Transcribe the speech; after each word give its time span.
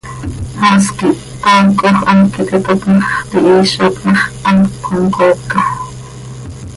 Haas 0.61 0.85
quih 0.97 1.17
taacoj, 1.43 1.97
hant 2.07 2.25
quih 2.33 2.47
iti 2.57 2.59
tap 2.65 2.81
ma 2.91 2.99
x, 3.05 3.07
tihiizat 3.29 3.95
ma 4.05 4.13
x, 4.19 4.21
hant 4.45 4.65
comcooca. 4.85 5.59